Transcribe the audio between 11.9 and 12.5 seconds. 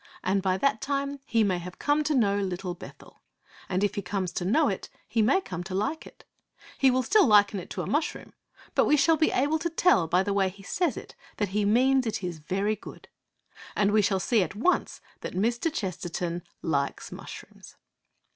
that it is